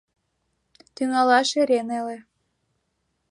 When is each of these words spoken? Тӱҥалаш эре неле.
Тӱҥалаш 0.95 1.49
эре 1.61 1.79
неле. 1.89 2.17